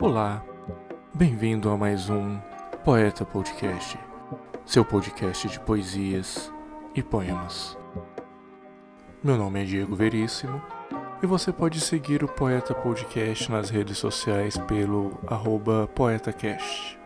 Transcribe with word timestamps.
Olá, 0.00 0.42
bem-vindo 1.12 1.68
a 1.68 1.76
mais 1.76 2.08
um 2.08 2.38
Poeta 2.84 3.24
Podcast, 3.24 3.98
seu 4.64 4.84
podcast 4.84 5.48
de 5.48 5.60
poesias 5.60 6.52
e 6.94 7.02
poemas. 7.02 7.76
Meu 9.22 9.36
nome 9.36 9.62
é 9.62 9.64
Diego 9.64 9.94
Veríssimo 9.94 10.62
e 11.22 11.26
você 11.26 11.52
pode 11.52 11.80
seguir 11.80 12.22
o 12.24 12.28
Poeta 12.28 12.74
Podcast 12.74 13.50
nas 13.50 13.68
redes 13.68 13.98
sociais 13.98 14.56
pelo 14.56 15.18
arroba 15.26 15.88
poetacast. 15.94 16.98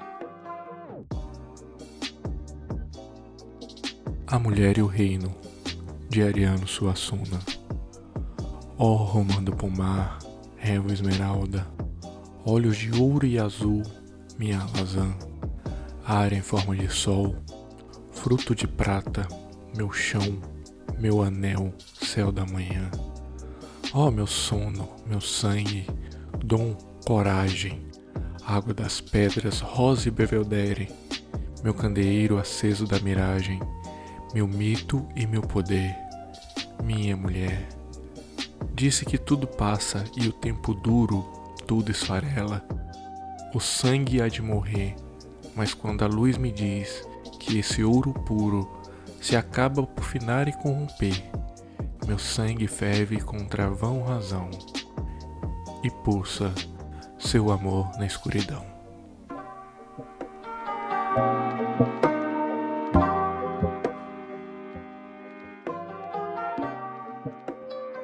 A 4.30 4.38
Mulher 4.38 4.78
e 4.78 4.82
o 4.82 4.86
Reino, 4.86 5.34
de 6.08 6.22
Ariano 6.22 6.64
Suassuna. 6.64 7.40
Ó 8.78 8.92
oh, 8.92 8.94
Romã 8.94 9.42
do 9.42 9.50
Pomar, 9.50 10.20
réu 10.56 10.86
esmeralda, 10.86 11.66
olhos 12.44 12.76
de 12.76 12.92
ouro 12.92 13.26
e 13.26 13.40
azul, 13.40 13.82
minha 14.38 14.60
alazã, 14.60 15.12
área 16.06 16.36
em 16.36 16.42
forma 16.42 16.76
de 16.76 16.88
sol, 16.88 17.34
fruto 18.12 18.54
de 18.54 18.68
prata, 18.68 19.26
meu 19.76 19.90
chão, 19.90 20.40
meu 20.96 21.24
anel, 21.24 21.74
céu 22.00 22.30
da 22.30 22.46
manhã. 22.46 22.88
Ó 23.92 24.06
oh, 24.06 24.10
meu 24.12 24.28
sono, 24.28 24.88
meu 25.08 25.20
sangue, 25.20 25.88
dom, 26.44 26.76
coragem, 27.04 27.84
água 28.46 28.72
das 28.72 29.00
pedras, 29.00 29.58
rosa 29.58 30.06
e 30.06 30.12
beveldere, 30.12 30.88
meu 31.64 31.74
candeeiro 31.74 32.38
aceso 32.38 32.86
da 32.86 33.00
miragem, 33.00 33.58
meu 34.32 34.46
mito 34.46 35.06
e 35.16 35.26
meu 35.26 35.42
poder, 35.42 35.96
minha 36.82 37.16
mulher. 37.16 37.68
Disse 38.74 39.04
que 39.04 39.18
tudo 39.18 39.46
passa 39.46 40.04
e 40.16 40.28
o 40.28 40.32
tempo 40.32 40.72
duro 40.72 41.22
tudo 41.66 41.90
esfarela. 41.90 42.64
O 43.52 43.60
sangue 43.60 44.22
há 44.22 44.28
de 44.28 44.40
morrer, 44.40 44.94
mas 45.56 45.74
quando 45.74 46.04
a 46.04 46.06
luz 46.06 46.36
me 46.36 46.52
diz 46.52 47.06
que 47.40 47.58
esse 47.58 47.82
ouro 47.82 48.12
puro 48.12 48.70
se 49.20 49.36
acaba 49.36 49.82
por 49.82 50.04
finar 50.04 50.46
e 50.46 50.52
corromper, 50.52 51.24
meu 52.06 52.18
sangue 52.18 52.66
ferve 52.68 53.20
contra 53.20 53.68
vão 53.68 54.02
razão 54.02 54.48
e 55.82 55.90
pulsa 55.90 56.54
seu 57.18 57.50
amor 57.50 57.90
na 57.98 58.06
escuridão. 58.06 58.79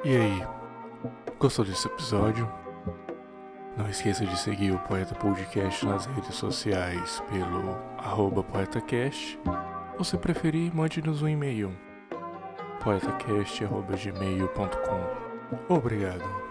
E 0.07 0.15
aí, 0.15 0.41
gostou 1.37 1.65
desse 1.65 1.85
episódio? 1.85 2.49
Não 3.75 3.89
esqueça 3.89 4.25
de 4.25 4.39
seguir 4.39 4.71
o 4.71 4.79
Poeta 4.79 5.13
Podcast 5.13 5.85
nas 5.85 6.05
redes 6.05 6.33
sociais 6.33 7.21
pelo 7.29 7.77
arroba 7.97 8.41
poetacast 8.41 9.37
ou 9.97 10.05
se 10.05 10.17
preferir, 10.17 10.73
mande-nos 10.73 11.21
um 11.21 11.27
e-mail 11.27 11.77
poetacast.gmail.com 12.81 15.75
Obrigado. 15.75 16.46